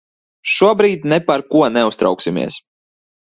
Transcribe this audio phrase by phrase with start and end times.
[0.53, 2.57] Šobrīd ne par ko neuztrauksimies.